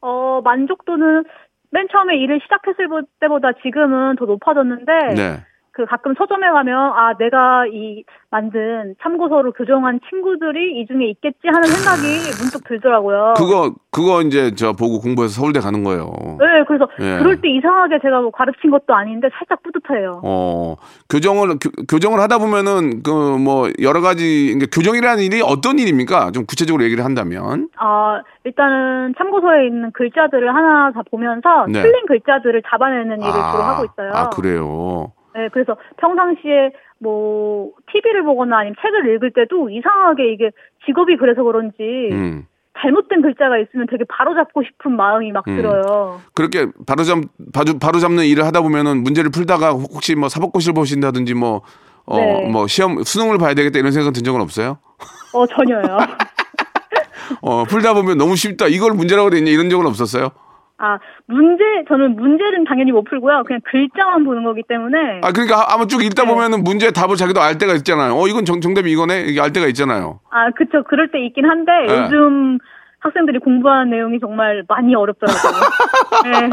[0.02, 1.26] 어 만족도는
[1.72, 2.88] 맨 처음에 일을 시작했을
[3.20, 5.46] 때보다 지금은 더 높아졌는데 네.
[5.76, 11.64] 그 가끔 서점에 가면 아 내가 이 만든 참고서로 교정한 친구들이 이 중에 있겠지 하는
[11.64, 12.02] 생각이
[12.42, 13.34] 문득 들더라고요.
[13.38, 16.06] 그거 그거 이제 저 보고 공부해서 서울대 가는 거예요.
[16.40, 17.18] 네, 그래서 예.
[17.20, 20.22] 그럴 때 이상하게 제가 뭐 가르친 것도 아닌데 살짝 뿌듯해요.
[20.24, 20.76] 어,
[21.10, 26.32] 교정을 교, 교정을 하다 보면은 그 뭐 여러 가지 그러니까 교정이라는 일이 어떤 일입니까?
[26.32, 27.70] 좀 구체적으로 얘기를 한다면.
[27.78, 31.82] 아 일단은 참고서에 있는 글자들을 하나 다 보면서 네.
[31.82, 34.12] 틀린 글자들을 잡아내는 일을 주로 하고 있어요.
[34.14, 35.12] 아, 그래요.
[35.36, 40.52] 네, 그래서 평상시에 뭐 TV를 보거나 아니면 책을 읽을 때도 이상하게 이게
[40.86, 41.76] 직업이 그래서 그런지
[42.12, 42.48] 음.
[42.80, 45.58] 잘못된 글자가 있으면 되게 바로잡고 싶은 마음이 막 음.
[45.58, 46.22] 들어요.
[46.34, 47.20] 그렇게 바로 잡
[47.54, 51.62] 바로, 바로 잡는 일을 하다 보면은 문제를 풀다가 혹시 뭐 사법고시를 보신다든지 뭐
[52.06, 52.50] 어, 네.
[52.50, 54.78] 뭐 시험 수능을 봐야 되겠다 이런 생각 든 적은 없어요?
[55.34, 55.98] 어 전혀요.
[57.42, 58.68] 어, 풀다 보면 너무 쉽다.
[58.68, 60.30] 이걸 문제라고 돼 있냐 이런 적은 없었어요?
[60.78, 63.44] 아 문제 저는 문제는 당연히 못 풀고요.
[63.48, 66.30] 그냥 글자만 보는 거기 때문에 아 그러니까 아마 쭉 읽다 네.
[66.30, 68.14] 보면은 문제 답을 자기도 알 때가 있잖아요.
[68.16, 69.22] 어 이건 정, 정답이 이거네.
[69.22, 70.20] 이게 알 때가 있잖아요.
[70.32, 72.04] 아 그쵸 그럴 때 있긴 한데 네.
[72.04, 72.58] 요즘
[73.00, 75.54] 학생들이 공부하는 내용이 정말 많이 어렵더라고요.
[76.26, 76.50] 네.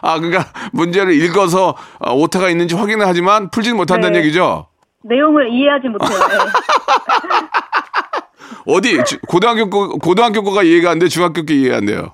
[0.00, 4.20] 아 그러니까 문제를 읽어서 어, 오타가 있는지 확인을 하지만 풀지는 못한다는 네.
[4.20, 4.68] 얘기죠.
[5.02, 6.18] 내용을 이해하지 못해요.
[6.28, 6.34] 네.
[8.72, 12.12] 어디 주- 고등학교 거 고등학교 거가 이해가 안 돼, 중학교 거 이해가 안 돼요.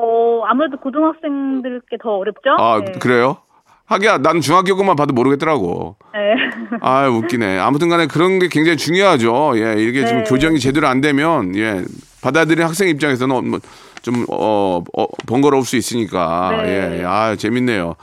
[0.00, 2.50] 어 아무래도 고등학생들께 더 어렵죠.
[2.58, 2.92] 아 네.
[2.92, 3.38] 그래요?
[3.84, 5.96] 하기야 나는 중학교 것만 봐도 모르겠더라고.
[6.14, 6.78] 네.
[6.80, 7.58] 아 웃기네.
[7.58, 9.52] 아무튼 간에 그런 게 굉장히 중요하죠.
[9.56, 10.30] 예, 이게 지금 네.
[10.30, 11.84] 교정이 제대로 안 되면 예
[12.22, 16.68] 받아들이는 학생 입장에서는 뭐좀 어, 어, 번거로울 수 있으니까 네.
[16.68, 17.04] 예, 예.
[17.04, 17.96] 아 재밌네요.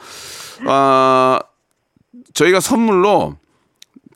[0.68, 1.40] 아
[2.34, 3.36] 저희가 선물로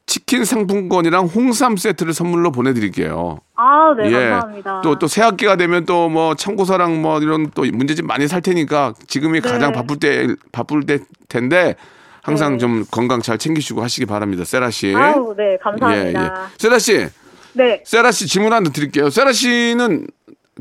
[0.06, 3.40] 치킨 상품권이랑 홍삼 세트를 선물로 보내드릴게요.
[3.62, 4.12] 아, 네, 예.
[4.30, 4.82] 감사합니다.
[4.82, 8.94] 또 또 새 학기가 되면 또 뭐 참고서랑 뭐 이런 또 문제집 많이 살 테니까
[9.08, 9.50] 지금이 네.
[9.50, 11.76] 가장 바쁠 때 바쁠 때 텐데
[12.24, 12.58] 항상 네.
[12.60, 14.94] 좀 건강 잘 챙기시고 하시기 바랍니다, 세라 씨.
[14.96, 16.22] 아우, 네, 감사합니다.
[16.22, 16.30] 예, 예.
[16.58, 17.08] 세라 씨,
[17.54, 17.82] 네.
[17.86, 19.10] 세라 씨 질문 하나 드릴게요.
[19.10, 20.08] 세라 씨는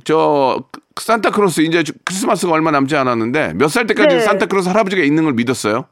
[0.05, 0.63] 저
[1.01, 4.21] 산타크로스 이제 주- 크리스마스가 얼마 남지 않았는데 몇 살 때까지 네.
[4.21, 5.87] 산타크로스 할아버지가 있는 걸 믿었어요?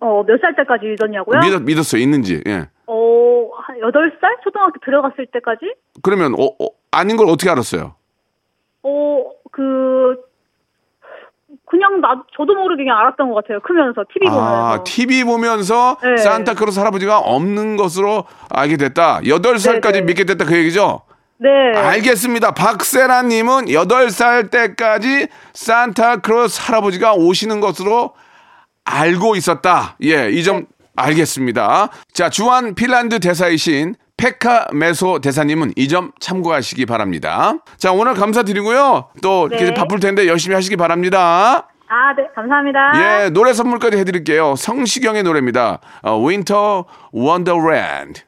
[0.00, 1.40] 어, 몇 살 때까지 믿었냐고요?
[1.40, 2.42] 믿었, 믿었어요, 있는지.
[2.46, 2.68] 예.
[3.68, 4.42] 어, 한 8살?
[4.44, 5.74] 초등학교 들어갔을 때까지?
[6.02, 7.94] 그러면 어, 어, 아닌 걸 어떻게 알았어요?
[8.82, 10.16] 어, 그,
[11.68, 13.60] 그냥 나, 저도 모르게 그냥 알았던 것 같아요.
[13.60, 14.72] 크면서, TV 보면서.
[14.72, 16.16] 아, TV 보면서 네.
[16.18, 19.20] 산타크로스 할아버지가 없는 것으로 알게 됐다.
[19.22, 20.02] 8살까지 네, 네.
[20.02, 21.02] 믿게 됐다 그 얘기죠?
[21.38, 21.48] 네.
[21.76, 22.52] 알겠습니다.
[22.52, 28.14] 박세라 님은 8살 때까지 산타크로스 할아버지가 오시는 것으로
[28.84, 29.96] 알고 있었다.
[30.04, 30.66] 예, 이 점
[30.96, 31.90] 알겠습니다.
[32.12, 37.58] 자, 주한 핀란드 대사이신 페카 메소 대사님은 이 점 참고하시기 바랍니다.
[37.76, 39.08] 자, 오늘 감사드리고요.
[39.22, 39.74] 또 네.
[39.74, 41.68] 바쁠 텐데 열심히 하시기 바랍니다.
[41.88, 43.24] 아, 네, 감사합니다.
[43.26, 44.56] 예, 노래 선물까지 해드릴게요.
[44.56, 45.80] 성시경의 노래입니다.
[46.02, 46.82] 어, Winter
[47.14, 48.22] Wonderland.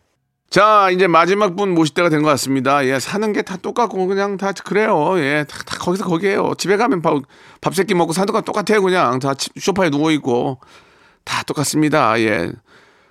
[0.50, 2.84] 자, 이제 마지막 분 모실 때가 된 것 같습니다.
[2.86, 5.14] 예, 사는 게 다 똑같고 그냥 다 그래요.
[5.18, 6.52] 예, 다, 다 거기서 거기에요.
[6.56, 7.18] 집에 가면 밥,
[7.60, 8.80] 밥 새끼 먹고 사는 거 똑같아요.
[8.82, 10.60] 그냥 다 치- 소파에 누워 있고
[11.28, 12.18] 다 똑같습니다.
[12.20, 12.50] 예.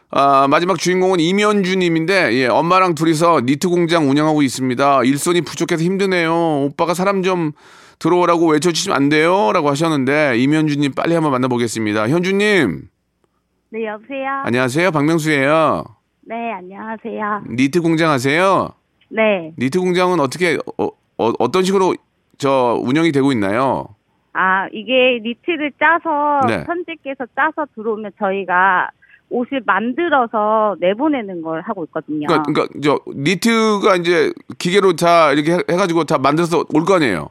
[0.09, 5.03] 아, 마지막 주인공은 이면주님인데, 예, 엄마랑 둘이서 니트 공장 운영하고 있습니다.
[5.03, 6.33] 일손이 부족해서 힘드네요.
[6.63, 7.51] 오빠가 사람 좀
[7.99, 9.51] 들어오라고 외쳐주시면 안 돼요?
[9.53, 12.09] 라고 하셨는데, 이면주님 빨리 한번 만나보겠습니다.
[12.09, 12.87] 현주님,
[13.69, 14.43] 네, 여보세요?
[14.45, 14.91] 안녕하세요.
[14.91, 15.83] 박명수예요
[16.21, 17.43] 네, 안녕하세요.
[17.51, 18.69] 니트 공장 하세요?
[19.09, 19.51] 네.
[19.59, 21.95] 니트 공장은 어떻게, 어, 어, 떤 식으로
[22.37, 23.89] 저 운영이 되고 있나요?
[24.39, 26.63] 아, 이게 니트를 짜서 네.
[26.65, 28.89] 선생께서 짜서 들어오면 저희가
[29.31, 32.27] 옷을 만들어서 내보내는 걸 하고 있거든요.
[32.27, 37.29] 그러니까, 그러니까 저 니트가 이제 기계로 다 이렇게 해- 해가지고 다 만들어서 올 거 아니에요?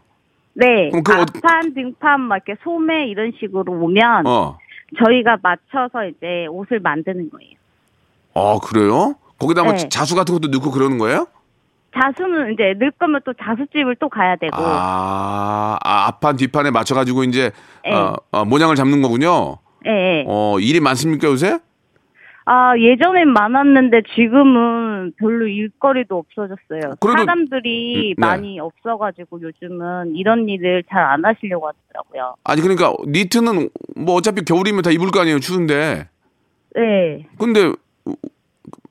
[0.55, 0.90] 네.
[0.90, 4.59] 그럼 어- 앞판, 등판, 막 이렇게 소매 이런 식으로 오면 어.
[4.99, 7.53] 저희가 맞춰서 이제 옷을 만드는 거예요.
[8.35, 9.14] 아, 그래요?
[9.38, 9.88] 거기다 뭐 네.
[9.88, 11.29] 자수 같은 것도 넣고 그러는 거예요?
[12.00, 14.56] 자수는 이제 넣을 거면 또 자수집을 또 가야 되고.
[14.56, 17.50] 아, 아, 앞판 뒷판에 맞춰가지고 이제
[17.85, 17.92] 네.
[17.94, 19.59] 어, 어, 모양을 잡는 거군요.
[19.87, 20.24] 예, 예.
[20.26, 21.59] 어, 일이 많습니까 요새?
[22.48, 26.94] 아, 예전엔 많았는데 지금은 별로 일거리도 없어졌어요.
[27.00, 28.26] 그래도- 사람들이 음, 네.
[28.26, 32.37] 많이 없어가지고 요즘은 이런 일을 잘 안 하시려고 하더라고요.
[32.44, 36.09] 아니 그러니까 니트는 뭐 어차피 겨울이면 다 입을 거 아니에요 추운데.
[36.76, 37.26] 네.
[37.38, 37.72] 근데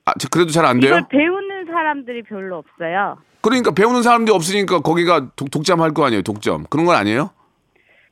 [0.04, 0.90] 아, 저 그래도 잘 안 돼요?
[0.96, 1.45] 이걸 배우는
[1.86, 3.18] 사람 사람들이 별로 없어요.
[3.40, 6.64] 그러니까 배우는 사람들이 없으니까 거기가 독, 독점할 거 아니에요, 독점.
[6.68, 7.30] 그런 건 아니에요?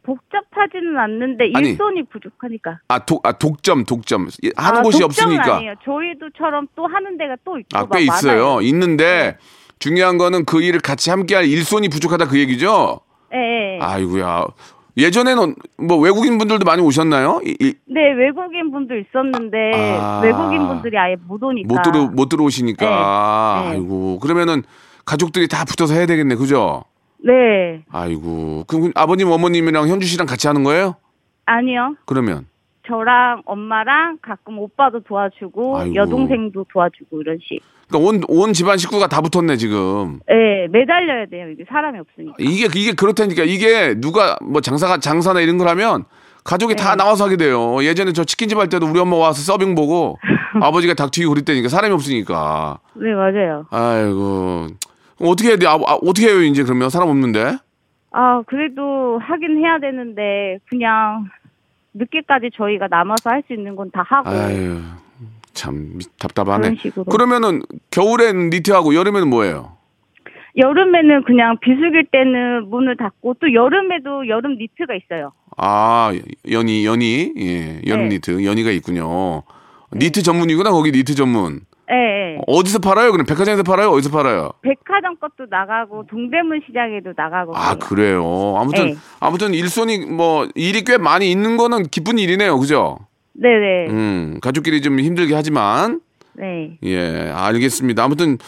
[0.05, 1.71] 복잡하지는 않는데 아니.
[1.71, 2.79] 일손이 부족하니까.
[2.89, 4.29] 아, 독, 아, 독점, 독점.
[4.45, 5.57] 예, 하는 아, 곳이 없으니까.
[5.57, 5.75] 아니에요.
[5.85, 8.45] 저희도처럼 또 하는 데가 또 있고 아, 막꽤 있어요.
[8.45, 8.61] 많아요.
[8.63, 9.39] 있는데
[9.79, 13.01] 중요한 거는 그 일을 같이 함께 할 일손이 부족하다 그 얘기죠?
[13.33, 13.79] 예, 예.
[13.81, 14.47] 아이고야.
[14.97, 17.41] 예전에는 뭐 외국인 분들도 많이 오셨나요?
[17.45, 20.21] 이- 이- 네, 외국인 분도 있었는데 아.
[20.23, 21.67] 외국인 분들이 아예 못 오니까.
[21.75, 22.85] 못 들어 못 들어오시니까.
[22.87, 23.69] 네.
[23.71, 23.75] 네.
[23.77, 24.19] 아이고.
[24.21, 24.63] 그러면은
[25.05, 26.37] 가족들이 다 붙어서 해야 되겠네.
[26.37, 26.85] 그죠?
[27.19, 27.83] 네.
[27.91, 28.65] 아이고.
[28.69, 30.95] 그럼 아버님 어머님이랑 현주 씨랑 같이 하는 거예요?
[31.47, 31.97] 아니요.
[32.07, 32.47] 그러면
[32.87, 35.95] 저랑 엄마랑 가끔 오빠도 도와주고 아이고.
[35.95, 37.61] 여동생도 도와주고 이런 식.
[37.89, 40.21] 그러니까 온, 온 집안 식구가 다 붙었네, 지금.
[40.29, 41.49] 네, 매달려야 돼요.
[41.51, 42.35] 이게 사람이 없으니까.
[42.39, 46.05] 이게 이게 그렇다니까 이게 누가 뭐 장사가 장사나 이런 걸 하면
[46.45, 47.83] 가족이 다 나와서 하게 돼요.
[47.85, 50.19] 예전에 저 치킨집 할 때도 우리 엄마 와서 서빙 보고
[50.61, 52.79] 아버지가 닭 튀기고 그랬다니까 사람이 없으니까.
[52.95, 53.67] 네, 맞아요.
[53.71, 54.67] 아이고.
[55.21, 55.67] 어떻게 해야 돼?
[55.67, 57.57] 아, 아, 어떻게 해요, 이제 그러면 사람 없는데?
[58.13, 61.27] 아, 그래도 하긴 해야 되는데 그냥
[61.95, 64.29] 늦게까지 저희가 남아서 할 수 있는 건 다 하고.
[64.31, 64.81] 아유.
[65.55, 66.75] 참 미- 답답하네.
[67.11, 69.73] 그러면은 겨울엔 니트하고 여름에는 뭐예요?
[70.57, 75.33] 여름에는 그냥 비수기일 때는 문을 닫고 또 여름에도 여름 니트가 있어요.
[75.57, 76.13] 아,
[76.51, 78.17] 연이 연이 예, 여름 네.
[78.17, 79.43] 니트 연이가 있군요.
[79.95, 81.61] 니트 전문이구나 거기 니트 전문.
[81.91, 82.39] 예, 예.
[82.47, 83.11] 어디서 팔아요?
[83.13, 83.91] 그럼 백화점에서 팔아요?
[83.91, 84.53] 어디서 팔아요?
[84.63, 87.55] 백화점 것도 나가고 동대문 시장에도 나가고.
[87.57, 88.23] 아 그래요.
[88.23, 88.55] 그래요.
[88.57, 88.95] 아무튼 네.
[89.21, 92.99] 아무튼 일손이 뭐 일이 꽤 많이 있는 거는 기쁜 일이네요, 그죠?
[93.35, 93.87] 네네.
[93.91, 96.01] 음 가족끼리 좀 힘들게 하지만
[96.35, 96.79] 네.
[96.83, 98.03] 예 알겠습니다.
[98.05, 98.39] 아무튼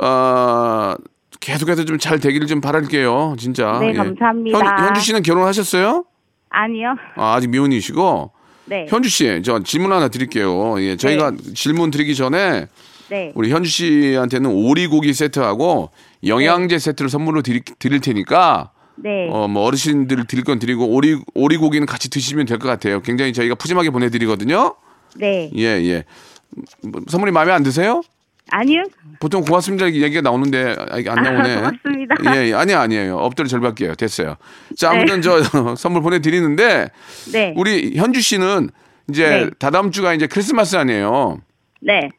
[0.00, 0.94] 어
[1.40, 3.78] 계속해서 좀 잘 되기를 좀 바랄게요, 진짜.
[3.80, 3.92] 네, 예.
[3.92, 4.58] 감사합니다.
[4.58, 6.04] 현, 현주 씨는 결혼하셨어요?
[6.50, 6.94] 아니요.
[7.16, 8.30] 아, 아직 미혼이시고.
[8.66, 8.86] 네.
[8.88, 10.80] 현주 씨, 저 질문 하나 드릴게요.
[10.80, 12.66] 예, 저희가 질문 드리기 전에
[13.10, 13.30] 네.
[13.34, 15.90] 우리 현주 씨한테는 오리고기 세트하고
[16.26, 19.28] 영양제 세트를 선물로 드릴, 드릴 테니까 네.
[19.30, 23.00] 어, 뭐 어르신들 드릴 건 드리고 오리 오리고기는 같이 드시면 될 것 같아요.
[23.02, 24.74] 굉장히 저희가 푸짐하게 보내드리거든요.
[25.16, 25.50] 네.
[25.56, 26.04] 예, 예.
[26.82, 28.02] 뭐, 선물이 마음에 안 드세요?
[28.50, 28.84] 아니요.
[29.20, 31.56] 보통 고맙습니다 얘기가 나오는데 아, 이게 안 나오네.
[31.82, 32.14] 고맙습니다.
[32.36, 33.16] 예, 예, 아니야, 아니에요.
[33.16, 33.94] 엎드려 절박게요.
[33.94, 34.36] 됐어요.
[34.76, 35.42] 자, 아무튼 저
[35.76, 36.88] 선물 보내드리는데
[37.32, 37.54] 네.
[37.56, 38.70] 우리 현주 씨는
[39.10, 39.50] 이제 네.
[39.58, 41.40] 다다음 주가 이제 크리스마스 아니에요.
[41.80, 42.10] 네.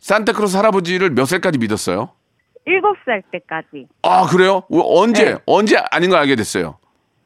[0.00, 2.10] 산타크로스 할아버지를 몇 살까지 믿었어요?
[2.66, 3.86] 일곱 살 때까지.
[4.02, 4.62] 아 그래요?
[4.70, 5.36] 어, 언제 네.
[5.46, 6.78] 언제 아닌 걸 알게 됐어요?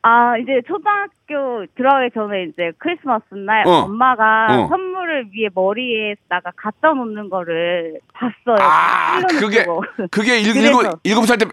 [0.02, 3.80] 아, 이제 초등학교 들어가기 전에 이제 크리스마스 날 어.
[3.82, 4.68] 엄마가 어.
[4.68, 8.56] 선물을 위에 머리에다가 갖다 놓는 거를 봤어요.
[8.60, 9.66] 아 그게.
[10.10, 10.56] 그게 일.
[10.56, 11.46] 일곱 일곱 살때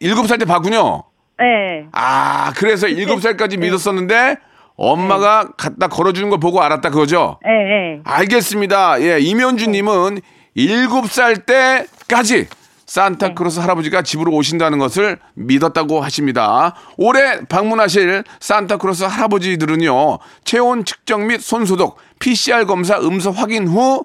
[0.00, 1.04] 일곱 살 때 봤군요.
[1.38, 1.86] 네.
[1.92, 4.36] 아 그래서 일곱 살까지 믿었었는데
[4.76, 7.38] 엄마가 갖다 걸어주는 걸 보고 알았다 그거죠?
[7.44, 8.00] 네, 네.
[8.04, 9.00] 알겠습니다.
[9.02, 10.18] 예, 이면주님은
[10.54, 12.48] 일곱 살 때까지
[12.86, 16.74] 산타크로스 할아버지가 집으로 오신다는 것을 믿었다고 하십니다.
[16.96, 24.04] 올해 방문하실 산타크로스 할아버지들은요, 체온 측정 및 손소독, PCR 검사 음성 확인 후,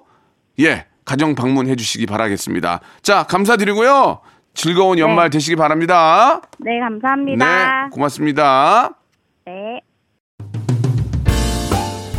[0.60, 2.80] 예, 가정 방문해 주시기 바라겠습니다.
[3.02, 4.20] 자, 감사드리고요.
[4.54, 6.40] 즐거운 연말 되시기 바랍니다.
[6.58, 7.88] 네, 네, 감사합니다.
[7.90, 8.90] 고맙습니다.
[9.46, 9.80] 네.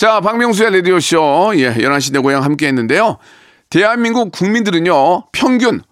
[0.00, 3.18] 자, 박명수의 라디오쇼, 예, 11시 내 고향 함께 했는데요.
[3.68, 5.82] 대한민국 국민들은요, 평균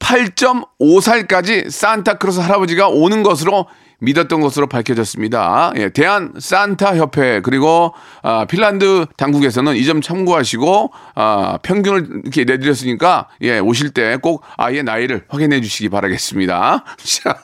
[0.00, 3.68] 8.5살까지 산타크로스 할아버지가 오는 것으로
[4.00, 5.72] 믿었던 것으로 밝혀졌습니다.
[5.76, 13.28] 예, 대한 산타 협회 그리고 아, 핀란드 당국에서는 이 점 참고하시고 아, 평균을 이렇게 내드렸으니까
[13.42, 16.84] 예, 오실 때 꼭 아이의 나이를 확인해 주시기 바라겠습니다.
[17.22, 17.38] 자,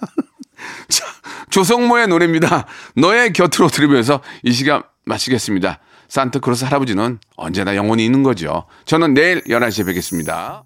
[0.89, 1.05] 자,
[1.51, 2.67] 조성모의 노래입니다.
[2.97, 5.81] 너의 곁으로 들으면서 이 시간 마치겠습니다.
[6.09, 8.65] 산타크로스 할아버지는 언제나 영원히 있는 거죠.
[8.85, 10.63] 저는 내일 11시에 뵙겠습니다.